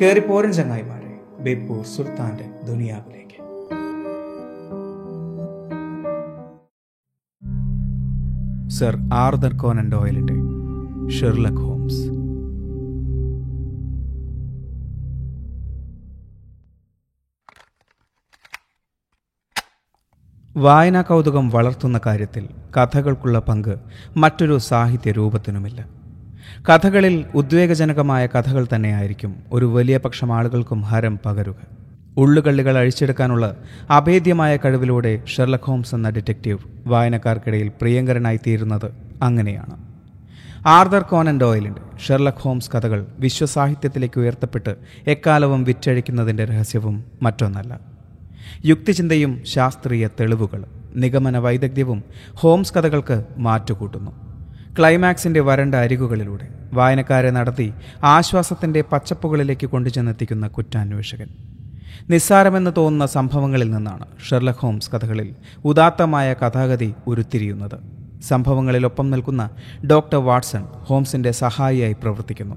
[0.00, 3.38] കയറിപ്പോരൻ ചങ്ങായിമാരെ ബേപ്പൂർ സുൽത്താന്റെ ദുനിയാവിലേക്ക്.
[8.70, 10.34] സർ ആർദർ കോനൻ ഡോയലിന്റെ
[11.10, 12.08] ഷെർലക് ഹോംസ്.
[20.56, 23.76] വായനാ കൗതുകം വളർത്തുന്ന കാര്യത്തിൽ കഥകൾക്കുള്ള പങ്ക്
[24.16, 25.97] മറ്റൊരു സാഹിത്യ രൂപത്തിനുമില്ല
[26.68, 31.54] കഥകളിൽ ഉദ്വേഗജനകമായ കഥകൾ തന്നെയായിരിക്കും ഒരു വലിയ പക്ഷം ആളുകൾക്കും ഹരം പകരുക.
[32.16, 33.56] ഉള്ളുകള്ളികൾ അഴിച്ചെടുക്കാനുള്ള
[33.90, 39.88] അഭേദ്യമായ കഴിവിലൂടെ ഷെർലക് ഹോംസ് എന്ന ഡിറ്റക്റ്റീവ് വായനക്കാർക്കിടയിൽ പ്രിയങ്കരനായി തീരുന്നത് അങ്ങനെയാണ്.
[40.66, 47.80] ആർദർ കോനൻ ഡോയലിന്റെ ഷെർലക് ഹോംസ് കഥകൾ വിശ്വസാഹിത്യത്തിലേക്ക് ഉയർത്തപ്പെട്ട് എക്കാലവും വിറ്റഴിക്കുന്നതിന്റെ രഹസ്യവും മറ്റൊന്നല്ല.
[48.66, 54.27] യുക്തിചിന്തയും ശാസ്ത്രീയ തെളിവുകളും നിഗമന വൈദഗ്ധ്യവും ഹോംസ് കഥകൾക്ക് മാറ്റുകൂട്ടുന്നു.
[54.76, 57.72] ക്ലൈമാക്സിന്റെ വരണ്ട അരികുകളിലൂടെ വായനക്കാരെ നടത്തി
[58.04, 61.28] ആശ്വാസത്തിന്റെ പച്ചപ്പുകളിലേക്ക് കൊണ്ടുചെന്നെത്തിക്കുന്ന കുറ്റാന്വേഷകൻ.
[62.10, 67.78] നിസ്സാരമെന്ന് തോന്നുന്ന സംഭവങ്ങളിൽ നിന്നാണ് ഷെർലക് ഹോംസ് കഥകളിൽ ഉദാത്തമായ കഥാഗതി ഉരുത്തിരിയുന്നത്.
[68.22, 69.50] സംഭവങ്ങളിലൊപ്പം നിൽക്കുന്ന
[69.90, 72.56] ഡോക്ടർ വാട്സൺ ഹോംസിന്റെ സഹായിയായി പ്രവർത്തിക്കുന്നു.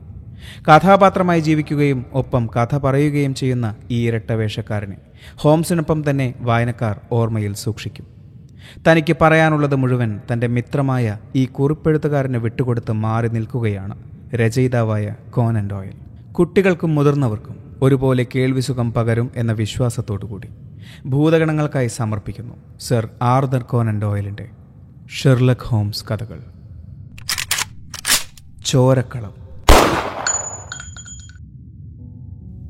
[0.67, 4.97] കഥാപാത്രമായി ജീവിക്കുകയും ഒപ്പം കഥ പറയുകയും ചെയ്യുന്ന ഈ ഇരട്ട വേഷക്കാരനെ
[5.35, 8.20] ഹോംസിനൊപ്പം തന്നെ വായനക്കാർ ഓർമ്മയിൽ സൂക്ഷിക്കും.
[8.87, 14.03] തനിക്ക് പറയാനുള്ളത് മുഴുവൻ തന്റെ മിത്രമായ ഈ കുറിപ്പെഴുത്തുകാരന് വിട്ടുകൊടുത്ത് മാറി നിൽക്കുകയാണ്
[14.35, 15.93] രചയിതാവായ കോനൻ ഡോയൽ
[16.31, 20.49] കുട്ടികൾക്കും മുതിർന്നവർക്കും ഒരുപോലെ കേൾവിസുഖം പകരും എന്ന വിശ്വാസത്തോടുകൂടി
[21.05, 24.49] ഭൂതഗണങ്ങൾക്കായി സമർപ്പിക്കുന്നു സർ ആർദർ കോനൻ ഡോയലിന്റെ
[25.21, 26.39] ഷെർലക് ഹോംസ് കഥകൾ.
[28.65, 29.33] ചോരക്കളം.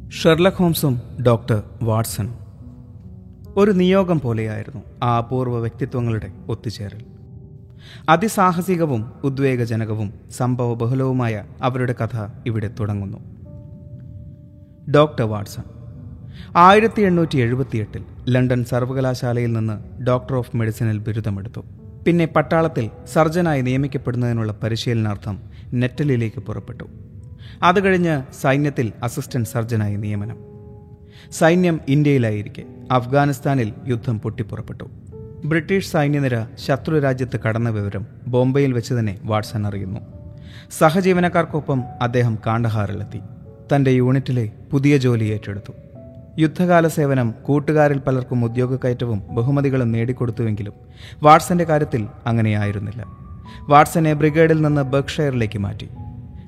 [0.09, 2.41] ഷെർലക് ഹോംസും ഡോക്ടർ വാട്സണും.
[3.57, 7.01] ഒരു നിയോഗം പോലെയായിരുന്നു ആ അപൂർവ വ്യക്തിത്വങ്ങളുടെ ഒത്തുചേരൽ.
[8.09, 13.17] അതിസാഹസികവും ഉദ്വേഗജനകവും സംഭവബഹുലവുമായ അവരുടെ കഥ ഇവിടെ തുടങ്ങുന്നു.
[14.91, 15.63] Doctor Watson.
[16.56, 21.62] ആയിരത്തി എണ്ണൂറ്റി എഴുപത്തിയെട്ടിൽ ലണ്ടൻ സർവകലാശാലയിൽ നിന്ന് ഡോക്ടർ ഓഫ് മെഡിസിനിൽ ബിരുദമെടുത്തു.
[22.07, 25.39] പിന്നെ പട്ടാളത്തിൽ സർജനായി നിയമിക്കപ്പെടുന്നതിനുള്ള പരിശീലനാർത്ഥം
[25.73, 26.83] നെറ്റലിലേക്ക് പുറപ്പെട്ടു.
[27.63, 30.38] അത് കഴിഞ്ഞ് സൈന്യത്തിൽ അസിസ്റ്റന്റ് സർജനായി നിയമനം.
[31.31, 32.63] സൈന്യം ഇന്ത്യയിലായിരിക്കെ.
[32.91, 34.84] അഫ്ഗാനിസ്ഥാനിൽ യുദ്ധം പൊട്ടിപ്പുറപ്പെട്ടു.
[35.46, 40.00] ബ്രിട്ടീഷ് സൈന്യനിര ശത്രു രാജ്യത്ത് കടന്ന വിവരം ബോംബെയിൽ വെച്ച് തന്നെ വാട്സൺ അറിയുന്നു.
[40.72, 43.19] സഹജീവനക്കാർക്കൊപ്പം അദ്ദേഹം കാണ്ഡഹാറിലെത്തി.
[43.75, 45.74] തന്റെ യൂണിറ്റിലെ പുതിയ ജോലി ഏറ്റെടുത്തു.
[46.40, 50.74] യുദ്ധകാല സേവനം കൂട്ടുകാരിൽ പലർക്കും ഉദ്യോഗക്കയറ്റവും ബഹുമതികളും നേടിക്കൊടുത്തുവെങ്കിലും
[51.24, 53.06] വാട്സന്റെ കാര്യത്തിൽ അങ്ങനെയായിരുന്നില്ല.
[53.69, 55.90] വാട്സനെ ബ്രിഗേഡിൽ നിന്ന് ബർക്ക്ഷയറിലേക്ക് മാറ്റി.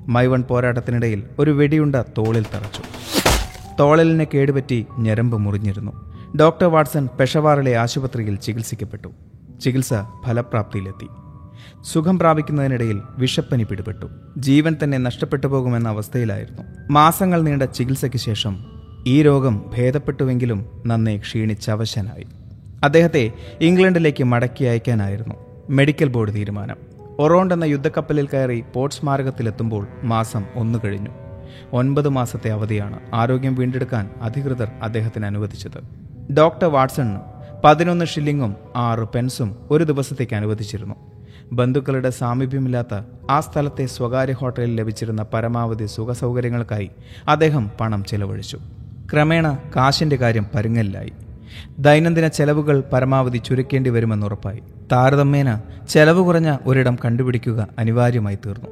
[0.08, 2.82] മൈവൺ പോരാട്ടത്തിനിടയിൽ ഒരു വെടിയുണ്ട തോളിൽ തറച്ചു.
[3.80, 6.13] തോളലിനെ കേടുപറ്റി ഞരമ്പ് മുറിഞ്ഞിരുന്നു.
[6.40, 9.08] ഡോക്ടർ വാട്സൺ പെഷവാറിലെ ആശുപത്രിയിൽ ചികിത്സിക്കപ്പെട്ടു.
[9.60, 9.94] ചികിത്സ
[10.26, 11.08] ഫലപ്രാപ്തിയിലെത്തി.
[11.82, 14.06] സുഖം പ്രാപിക്കുന്നതിനിടയിൽ വിഷപ്പനി പിടിപെട്ടു.
[14.38, 16.62] ജീവൻ തന്നെ നഷ്ടപ്പെട്ടു പോകുമെന്ന അവസ്ഥയിലായിരുന്നു.
[16.90, 18.64] മാസങ്ങൾ നീണ്ട ചികിത്സയ്ക്ക് ശേഷം
[19.06, 22.26] ഈ രോഗം ഭേദപ്പെട്ടുവെങ്കിലും നന്നെ ക്ഷീണിച്ചവശനായി.
[22.84, 25.34] അദ്ദേഹത്തെ ഇംഗ്ലണ്ടിലേക്ക് മടക്കി അയക്കാനായിരുന്നു
[25.70, 26.76] മെഡിക്കൽ ബോർഡ് തീരുമാനം.
[27.18, 31.10] ഒറോണ്ട് എന്ന യുദ്ധക്കപ്പലിൽ കയറി പോർട്ട് സ്മാരകത്തിലെത്തുമ്പോൾ മാസം ഒന്നു കഴിഞ്ഞു.
[31.72, 36.03] ഒൻപത് മാസത്തെ അവധിയാണ് ആരോഗ്യം വീണ്ടെടുക്കാൻ അധികൃതർ അദ്ദേഹത്തിന് അനുവദിച്ചത്.
[36.32, 37.18] ഡോക്ടർ വാട്സണിന്
[37.64, 40.94] പതിനൊന്ന് ഷില്ലിങ്ങും ആറ് പെൻസും ഒരു ദിവസത്തേക്ക് അനുവദിച്ചിരുന്നു.
[41.52, 46.90] ബന്ധുക്കളുടെ സാമീപ്യമില്ലാത്ത ആ സ്ഥലത്തെ സ്വകാര്യ ഹോട്ടലിൽ ലഭിച്ചിരുന്ന പരമാവധി സുഖസൗകര്യങ്ങൾക്കായി
[47.28, 48.58] അദ്ദേഹം പണം ചെലവഴിച്ചു.
[49.12, 51.12] ക്രമേണ കാശിന്റെ കാര്യം പരുങ്ങലിലായി.
[51.78, 54.62] ദൈനംദിന ചെലവുകൾ പരമാവധി ചുരുക്കേണ്ടി വരുമെന്നുറപ്പായി
[54.92, 58.68] താരതമ്യേന ചെലവ് കുറഞ്ഞ ഒരിടം കണ്ടുപിടിക്കുക അനിവാര്യമായി തീർന്നു.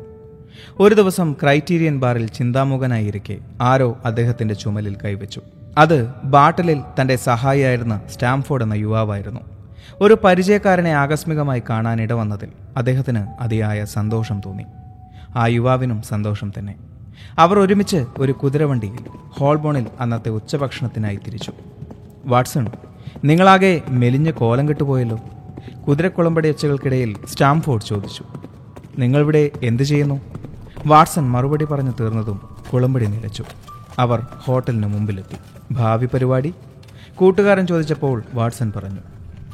[0.81, 5.43] ഒരു ദിവസം ക്രൈറ്റീരിയൻ ബാറിൽ ചിന്താമുഖനായിരിക്കെ ആരോ അദ്ദേഹത്തിന്റെ ചുമലിൽ കൈവച്ചു.
[5.79, 9.41] അത് ബാട്ടലിൽ തന്റെ സഹായിയായിരുന്ന സ്റ്റാംഫോർഡ് എന്ന യുവാവായിരുന്നു.
[10.01, 14.65] ഒരു പരിചയക്കാരനെ ആകസ്മികമായി കാണാനിട വന്നതിൽ അദ്ദേഹത്തിന് അതിയായ സന്തോഷം തോന്നി.
[15.37, 16.75] ആ യുവാവിനും സന്തോഷം തന്നെ.
[17.39, 18.99] അവർ ഒരുമിച്ച് ഒരു കുതിരവണ്ടിയിൽ
[19.29, 21.53] ഹോൾബോണിൽ അന്നത്തെ ഉച്ചഭക്ഷണത്തിനായി തിരിച്ചു.
[22.25, 22.67] വാട്സൺ
[23.25, 25.21] നിങ്ങളാകെ മെലിഞ്ഞ് കോലം കെട്ടുപോയല്ലോ.
[25.89, 28.25] കുതിരക്കുളമ്പടി ഒച്ചകൾക്കിടയിൽ സ്റ്റാംഫോർഡ് ചോദിച്ചു.
[28.99, 30.21] നിങ്ങളിവിടെ എന്തു ചെയ്യുന്നു?
[30.87, 33.45] വാട്സൺ മറുപടി പറഞ്ഞു തീർന്നതും കുളമ്പടി നിലച്ചു.
[33.99, 35.37] അവർ ഹോട്ടലിന് മുമ്പിലെത്തി.
[35.75, 36.55] ഭാവി പരിപാടി?
[37.15, 38.99] കൂട്ടുകാരൻ ചോദിച്ചപ്പോൾ വാട്സൺ പറഞ്ഞു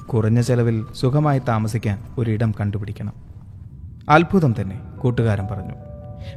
[0.07, 3.13] കുറഞ്ഞ ചെലവിൽ സുഖമായി താമസിക്കാൻ ഒരിടം കണ്ടുപിടിക്കണം.
[4.09, 5.75] അത്ഭുതം തന്നെ കൂട്ടുകാരൻ പറഞ്ഞു.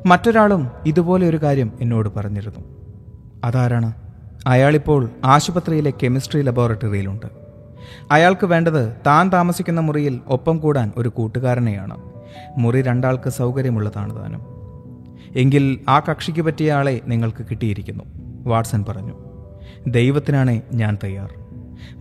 [0.05, 2.63] മറ്റൊരാളും ഇതുപോലെ ഒരു കാര്യം എന്നോട് പറഞ്ഞിരുന്നു.
[3.43, 3.93] അതാരാണ്?
[4.47, 7.25] അയാളിപ്പോൾ ആശുപത്രിയിലെ കെമിസ്ട്രി ലബോറട്ടറിയിലുണ്ട്.
[8.11, 11.97] അയാൾക്ക് വേണ്ടത് താൻ താമസിക്കുന്ന മുറിയിൽ ഒപ്പം കൂടാൻ ഒരു കൂട്ടുകാരനെയാണ്.
[12.57, 14.50] മുറി രണ്ടാൾക്ക് സൗകര്യമുള്ളതാണ് താനും.
[15.35, 18.03] എങ്കിൽ ആ കക്ഷിക്ക് പറ്റിയ ആളെ നിങ്ങൾക്ക് കിട്ടിയിരിക്കുന്നു.
[18.43, 19.13] വാട്സൺ പറഞ്ഞു
[19.87, 21.33] ദൈവത്തിനാണേ ഞാൻ തയ്യാർ.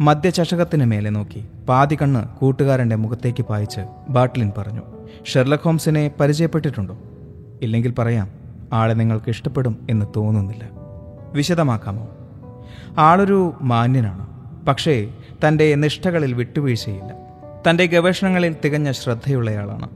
[0.00, 4.82] മദ്യചഷകത്തിന് മേലെ നോക്കി പാതി കണ്ണ് കൂട്ടുകാരന്റെ മുഖത്തേക്ക് പായിച്ച് ബാട്ട്ലിൻ പറഞ്ഞു
[5.26, 6.98] ഷെർലക് ഹോംസിനെ പരിചയപ്പെട്ടിട്ടുണ്ടോ?
[7.62, 8.28] ഇല്ലെങ്കിൽ പറയാം
[8.72, 10.70] ആളെ നിങ്ങൾക്ക് ഇഷ്ടപ്പെടും എന്ന് തോന്നുന്നില്ല.
[11.32, 12.08] വിശദമാക്കാമോ?
[12.98, 14.30] ആളൊരു മാന്യനാണ്
[14.66, 15.14] പക്ഷേ
[15.48, 17.16] തന്റെ നിഷ്ഠകളിൽ വിട്ടുവീഴ്ചയില്ല.
[17.70, 19.88] തന്റെ ഗവേഷണങ്ങളിൽ തികഞ്ഞ ശ്രദ്ധയുള്ളയാളാണ്.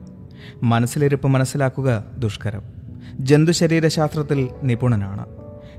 [0.63, 2.74] മനസ്സിലിരുപ്പ് മനസ്സിലാക്കുക ദുഷ്കരം.
[3.21, 5.27] ജന്തുശരീരശാസ്ത്രത്തിൽ നിപുണനാണ്.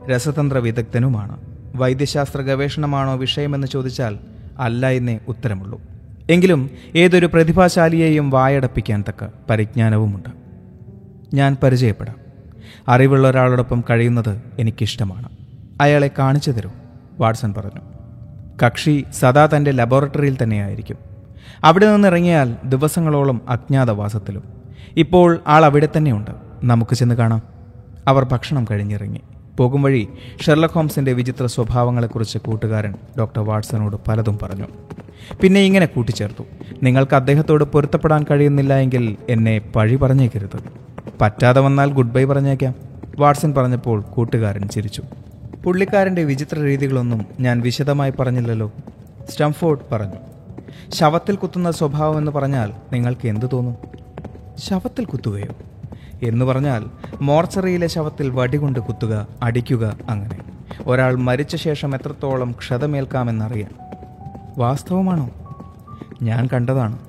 [0.10, 1.38] രസതന്ത്ര വിദഗ്ധനുമാണ്.
[1.76, 4.18] വൈദ്യശാസ്ത്ര ഗവേഷണമാണോ വിഷയമെന്ന് ചോദിച്ചാൽ
[4.60, 5.82] അല്ല എന്നേ ഉത്തരമുള്ളൂ.
[6.30, 10.30] എങ്കിലും ഏതൊരു പ്രതിഭാശാലിയെയും വായടപ്പിക്കാൻ തക്ക പരിജ്ഞാനവുമുണ്ട്.
[11.34, 12.16] ഞാൻ പരിചയപ്പെടാം.
[12.88, 15.30] അറിവുള്ള ഒരാളോടൊപ്പം കഴിയുന്നത് എനിക്കിഷ്ടമാണ്.
[15.82, 16.70] അയാളെ കാണിച്ചു തരൂ
[17.20, 17.82] വാട്സൺ പറഞ്ഞു.
[18.66, 20.98] കക്ഷി സദാ തന്റെ ലബോറട്ടറിയിൽ തന്നെയായിരിക്കും.
[21.64, 24.44] അവിടെ നിന്നിറങ്ങിയാൽ ദിവസങ്ങളോളം അജ്ഞാതവാസത്തിലും.
[24.98, 26.45] ഇപ്പോൾ ആൾ അവിടെ തന്നെയുണ്ട്.
[26.66, 27.42] നമുക്ക് ചെന്ന് കാണാം.
[28.08, 29.22] അവർ ഭക്ഷണം കഴിഞ്ഞിറങ്ങി.
[29.58, 30.08] പോകും വഴി
[30.42, 34.68] ഷെർലക് ഹോംസിന്റെ വിചിത്ര സ്വഭാവങ്ങളെക്കുറിച്ച് കൂട്ടുകാരൻ ഡോക്ടർ വാട്സനോട് പലതും പറഞ്ഞു.
[35.42, 36.44] പിന്നെ ഇങ്ങനെ കൂട്ടിച്ചേർത്തു.
[36.84, 40.60] നിങ്ങൾക്ക് അദ്ദേഹത്തോട് പൊരുത്തപ്പെടാൻ കഴിയുന്നില്ല എങ്കിൽ എന്നെ പഴി പറഞ്ഞേക്കരുത്.
[41.22, 42.76] പറ്റാതെ വന്നാൽ ഗുഡ് ബൈ പറഞ്ഞേക്കാം.
[43.20, 45.04] വാട്സൺ പറഞ്ഞപ്പോൾ കൂട്ടുകാരൻ ചിരിച്ചു.
[45.64, 48.72] പുള്ളിക്കാരന്റെ വിചിത്ര രീതികളൊന്നും ഞാൻ വിശദമായി പറഞ്ഞില്ലല്ലോ
[49.30, 50.16] സ്റ്റംഫോർഡ് പറഞ്ഞു.
[50.90, 53.76] ശവത്തിൽ കുത്തുന്ന സ്വഭാവം എന്ന് പറഞ്ഞാൽ നിങ്ങൾക്ക് എന്തു തോന്നും?
[54.58, 55.56] ശവത്തിൽ കുത്തുകയോ?
[56.24, 56.86] എന്ന് പറഞ്ഞാൽ
[57.22, 60.38] മോർച്ചറിയിലെ ശവത്തിൽ വടികൊണ്ട് കുത്തുക അടിക്കുക അങ്ങനെ.
[60.86, 63.70] ഒരാൾ മരിച്ച ശേഷം എത്രത്തോളം ക്ഷതമേൽക്കാമെന്നറിയാൻ.
[64.58, 65.30] വാസ്തവമാണോ?
[66.22, 67.00] ഞാൻ കണ്ടതാണ്.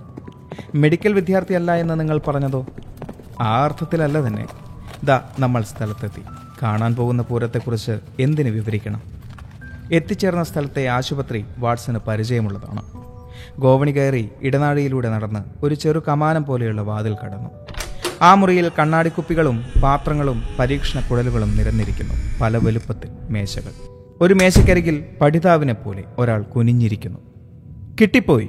[0.74, 2.66] മെഡിക്കൽ വിദ്യാർത്ഥിയല്ല എന്ന് നിങ്ങൾ പറഞ്ഞതോ?
[3.40, 4.46] ആ അർത്ഥത്തിലല്ല തന്നെ.
[5.04, 6.22] ദാ നമ്മൾ സ്ഥലത്തെത്തി.
[6.62, 9.02] കാണാൻ പോകുന്ന പൂരത്തെക്കുറിച്ച് എന്തിനു വിവരിക്കണം?
[9.92, 12.82] എത്തിച്ചേർന്ന സ്ഥലത്തെ ആശുപത്രി വാട്സന് പരിചയമുള്ളതാണ്.
[13.58, 17.65] ഗോവണി കയറി ഇടനാഴിയിലൂടെ നടന്ന് ഒരു ചെറു കമാനം പോലെയുള്ള വാതിൽ കടന്നു.
[18.22, 22.14] ആ മുറിയിൽ കണ്ണാടിക്കുപ്പികളും പാത്രങ്ങളും പരീക്ഷണ കുഴലുകളും നിരന്നിരിക്കുന്നു.
[22.40, 23.72] പല വലുപ്പത്തിൽ മേശകൾ.
[24.20, 27.18] ഒരു മേശക്കരികിൽ പഠിതാവിനെ പോലെ ഒരാൾ കുനിഞ്ഞിരിക്കുന്നു.
[28.00, 28.48] കിട്ടിപ്പോയി.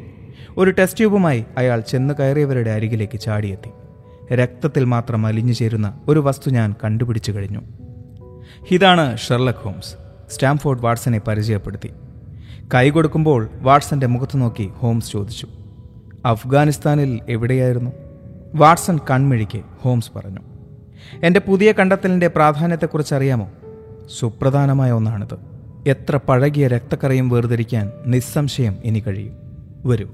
[0.58, 3.69] ഒരു ടെസ്റ്റ് ട്യൂബുമായി അയാൾ ചെന്ന് കയറിയവരുടെ അരികിലേക്ക് ചാടിയെത്തി.
[4.36, 7.60] രക്തത്തിൽ മാത്രം അലിഞ്ഞു ചേരുന്ന ഒരു വസ്തു ഞാൻ കണ്ടുപിടിച്ചു കഴിഞ്ഞു.
[8.72, 9.96] ഇതാണ് ഷെർലക് ഹോംസ്.
[10.34, 11.92] സ്റ്റാംഫോർഡ് വാട്സനെ പരിചയപ്പെടുത്തി.
[12.74, 15.48] കൈ കൊടുക്കുമ്പോൾ വാട്സന്റെ മുഖത്ത് നോക്കി ഹോംസ് ചോദിച്ചു.
[16.25, 18.06] അഫ്ഗാനിസ്ഥാനിൽ എവിടെയായിരുന്നു?
[18.55, 20.39] വാട്സൺ കൺമിഴിക്ക് ഹോംസ് പറഞ്ഞു.
[21.23, 23.49] എന്റെ പുതിയ കണ്ടെത്തലിന്റെ പ്രാധാന്യത്തെക്കുറിച്ച് അറിയാമോ
[24.19, 25.38] സുപ്രധാനമായ ഒന്നാണിത്.
[25.88, 29.33] എത്ര പഴകിയ രക്തക്കറയും വേർതിരിക്കാൻ നിസ്സംശയം ഇനി കഴിയും.
[29.85, 30.07] വരൂ.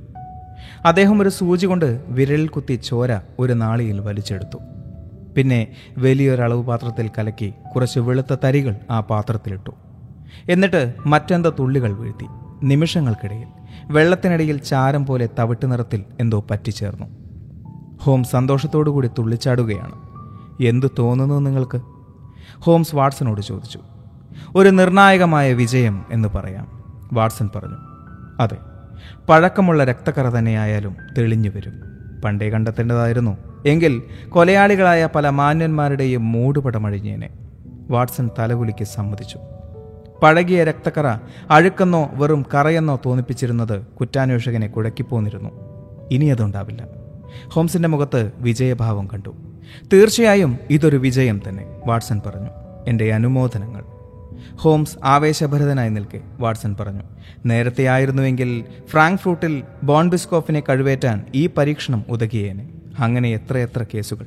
[0.85, 4.57] അദ്ദേഹം ഒരു സൂചി കൊണ്ട് വിരലിൽ കുത്തി ചോര ഒരു നാളിയിൽ വലിച്ചെടുത്തു.
[5.37, 9.69] പിന്നെ വലിയൊരളവ് പാത്രത്തിൽ കലക്കി കുറച്ച് വെളുത്ത തരികൾ ആ പാത്രത്തിലിട്ടു.
[10.49, 12.25] എന്നിട്ട് മറ്റെന്തോ തുള്ളികൾ വീഴ്ത്തി.
[12.63, 13.47] നിമിഷങ്ങൾക്കിടയിൽ
[13.85, 17.22] വെള്ളത്തിനിടയിൽ ചാരം പോലെ തവിട്ട് നിറത്തിൽ എന്തോ പറ്റിച്ചേർന്നു.
[18.03, 19.93] ഹോം സന്തോഷത്തോടുകൂടി തുള്ളിച്ചാടുകയാണ്.
[20.63, 21.81] എന്തു തോന്നുന്നു നിങ്ങൾക്ക്?
[22.59, 23.79] ഹോംസ് വാട്സനോട് ചോദിച്ചു.
[24.55, 26.83] ഒരു നിർണായകമായ വിജയം എന്ന് പറയാം
[27.13, 27.75] വാട്സൺ പറഞ്ഞു.
[28.39, 28.57] അതെ
[29.29, 31.73] പഴക്കമുള്ള രക്തക്കറ തന്നെയായാലും തെളിഞ്ഞു വരും.
[32.21, 33.37] പണ്ടേ കണ്ടെത്തേണ്ടതായിരുന്നു.
[33.65, 37.29] എങ്കിൽ കൊലയാളികളായ പല മാന്യന്മാരുടെയും മൂടുപടമഴിഞ്ഞേനെ
[37.89, 39.39] വാട്സൺ തലകുലിക്ക് സമ്മതിച്ചു.
[40.23, 41.17] പഴകിയ രക്തക്കറ
[41.51, 45.49] അഴുക്കെന്നോ വെറും കറയെന്നോ തോന്നിപ്പിച്ചിരുന്നത് കുറ്റാന്വേഷകനെ കുഴക്കിപ്പോന്നിരുന്നു.
[46.11, 47.02] ഇനി അതുണ്ടാവില്ല.
[47.47, 49.35] ഹോംസിന്റെ മുഖത്ത് വിജയഭാവം കണ്ടു.
[49.93, 52.49] തീർച്ചയായും ഇതൊരു വിജയം തന്നെ വാട്സൺ പറഞ്ഞു.
[52.87, 53.83] എന്റെ അനുമോദനങ്ങൾ.
[54.55, 57.01] ഹോംസ് ആവേശഭരിതനായി നിൽക്കെ വാട്സൺ പറഞ്ഞു.
[57.45, 62.69] നേരത്തെ ആയിരുന്നുവെങ്കിൽ ഫ്രാങ്ക്ഫ്രൂട്ടിൽ ബോൺബിസ്കോഫിനെ കഴിവേറ്റാൻ ഈ പരീക്ഷണം ഉതകിയേനെ.
[62.99, 64.25] അങ്ങനെ എത്രയെത്ര കേസുകൾ.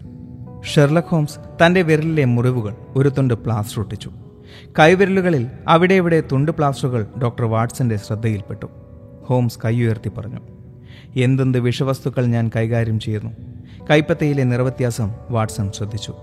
[0.74, 4.10] ഷെർലക് ഹോംസ് തന്റെ വിരലിലെ മുറിവുകൾ ഒരു തുണ്ട് പ്ലാസ്റ്റർ ഒട്ടിച്ചു.
[4.78, 8.66] കൈവിരലുകളിൽ അവിടെ ഇവിടെ തുണ്ട് പ്ലാസ്റ്ററുകൾ ഡോക്ടർ വാട്സന്റെ ശ്രദ്ധയിൽപ്പെട്ടു.
[9.24, 10.55] ഹോംസ് കൈയുയർത്തി പറഞ്ഞു.
[11.16, 13.30] എന്തെന്ത് വിഷവസ്തുക്കൾ ഞാൻ കൈകാര്യം ചെയ്യുന്നു?
[13.90, 16.14] കൈപ്പത്തയിലെ നിറവ്യത്യാസം വാട്സൺ ശ്രദ്ധിച്ചു.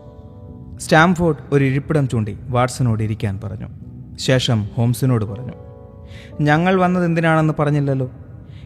[0.77, 3.67] സ്റ്റാംഫോർഡ് ഒരു ഇരിപ്പിടം ചൂണ്ടി വാട്സനോട് ഇരിക്കാൻ പറഞ്ഞു.
[4.19, 5.53] ശേഷം ഹോംസിനോട് പറഞ്ഞു.
[6.41, 8.11] ഞങ്ങൾ വന്നത് എന്തിനാണെന്ന് പറഞ്ഞില്ലല്ലോ?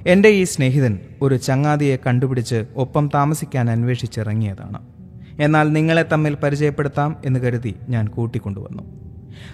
[0.08, 4.80] എന്റെ ഈ സ്നേഹിതൻ ഒരു ചങ്ങാതിയെ കണ്ടുപിടിച്ച് ഒപ്പം താമസിക്കാൻ അന്വേഷിച്ചിറങ്ങിയതാണ്.
[5.40, 8.84] എന്നാൽ നിങ്ങളെ തമ്മിൽ പരിചയപ്പെടുത്താം എന്ന് കരുതി ഞാൻ കൂട്ടിക്കൊണ്ടുവന്നു.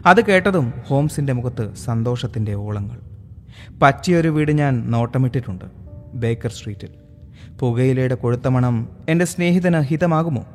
[0.05, 2.97] അത് കേട്ടതും ഹോംസിന്റെ മുഖത്ത് സന്തോഷത്തിന്റെ ഓളങ്ങൾ.
[3.81, 5.82] പറ്റിയൊരു വീട് ഞാൻ നോട്ടമിട്ടിട്ടുണ്ട്.
[6.13, 6.89] ബേക്കർ സ്ട്രീറ്റിൽ.
[7.59, 10.45] പുകയിലയുടെ കൊഴുത്ത മണം എന്റെ സ്നേഹിതന് ഹിതമാകുമോ?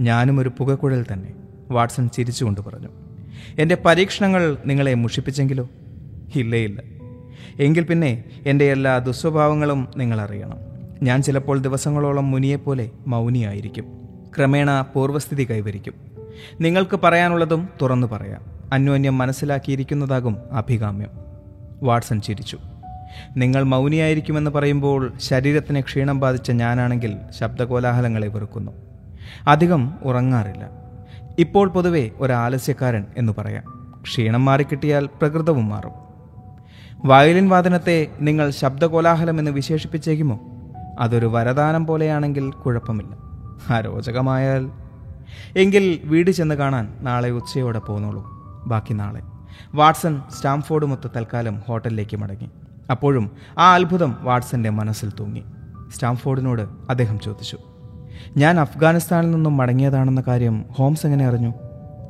[0.00, 1.34] ഞാനും ഒരു പുകക്കുഴൽ തന്നെ
[1.70, 2.88] വാട്സൺ ചിരിച്ചുകൊണ്ട് പറഞ്ഞു.
[3.58, 5.68] എന്റെ പരീക്ഷണങ്ങൾ നിങ്ങളെ മുഷിപ്പിച്ചെങ്കിലോ?
[6.34, 6.82] ഇല്ലേ ഇല്ല
[7.60, 10.58] എങ്കിൽ പിന്നെ എന്റെ എല്ലാ ദുസ്വഭാവങ്ങളും നിങ്ങളറിയണം.
[11.02, 13.84] ഞാൻ ചിലപ്പോൾ ദിവസങ്ങളോളം മുനിയെപ്പോലെ മൗനിയായിരിക്കും.
[14.38, 15.94] ക്രമേണ പൂർവസ്ഥിതി കൈവരിക്കും.
[16.60, 18.42] നിങ്ങൾക്ക് പറയാനുള്ളതും തുറന്നു പറയാം.
[18.72, 21.08] അന്യോന്യം മനസ്സിലാക്കിയിരിക്കുന്നതാകും അഭികാമ്യം.
[21.82, 22.58] വാട്സൺ ചിരിച്ചു.
[23.36, 28.72] നിങ്ങൾ മൗനിയായിരിക്കുമെന്ന് പറയുമ്പോൾ ശരീരത്തിന് ക്ഷീണം ബാധിച്ച ഞാനാണെങ്കിൽ ശബ്ദകോലാഹലങ്ങളെ വെറുക്കുന്നു.
[29.48, 30.70] അധികം ഉറങ്ങാറില്ല.
[31.38, 33.94] ഇപ്പോൾ പൊതുവെ ഒരാലസ്യക്കാരൻ എന്ന് പറയാം.
[34.02, 35.92] ക്ഷീണം മാറിക്കിട്ടിയാൽ പ്രകൃതവും മാറും.
[37.04, 40.40] വയലിൻ വാദനത്തെ നിങ്ങൾ ശബ്ദകോലാഹലം എന്ന് വിശേഷിപ്പിച്ചേക്കുമോ?
[41.00, 43.16] അതൊരു വരദാനം പോലെയാണെങ്കിൽ കുഴപ്പമില്ല.
[43.74, 44.70] അരോചകമായാൽ.
[45.56, 48.24] എങ്കിൽ വീട് ചെന്ന് കാണാൻ നാളെ ഉച്ചയോടെ പോന്നോളൂ.
[48.66, 49.20] ബാക്കി നാളെ.
[49.74, 52.50] വാട്സൺ സ്റ്റാംഫോർഡുമൊത്ത് തൽക്കാലം ഹോട്ടലിലേക്ക് മടങ്ങി.
[52.90, 55.44] അപ്പോഴും ആ അത്ഭുതം വാട്സന്റെ മനസ്സിൽ തൂങ്ങി.
[55.94, 57.58] സ്റ്റാംഫോർഡിനോട് അദ്ദേഹം ചോദിച്ചു
[58.36, 61.52] ഞാൻ അഫ്ഗാനിസ്ഥാനിൽ നിന്നും മടങ്ങിയതാണെന്ന കാര്യം ഹോംസ് എങ്ങനെ അറിഞ്ഞു?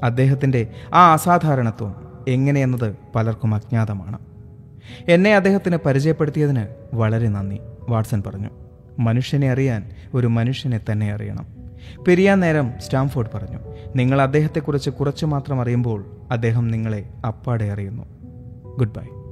[0.05, 1.95] അദ്ദേഹത്തിന്റെ ആ അസാധാരണത്വം
[2.29, 4.19] എങ്ങനെയെന്നത് പലർക്കും അജ്ഞാതമാണ്.
[5.09, 8.49] എന്നെ അദ്ദേഹത്തിന് പരിചയപ്പെടുത്തിയതിന് വളരെ നന്ദി വാട്സൺ പറഞ്ഞു.
[8.99, 11.47] മനുഷ്യനെ അറിയാൻ ഒരു മനുഷ്യനെ തന്നെ അറിയണം.
[12.09, 13.59] പെരിയാ നേരം സ്റ്റാംഫോർഡ് പറഞ്ഞു
[13.97, 18.05] നിങ്ങൾ അദ്ദേഹത്തെക്കുറിച്ച് കുറച്ചു മാത്രം അറിയുമ്പോൾ അദ്ദേഹം നിങ്ങളെ അപ്പാടെ അറിയുന്നു.
[18.79, 19.26] Good bye.